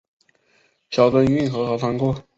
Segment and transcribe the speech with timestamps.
[0.89, 2.15] 小樽运河和仓库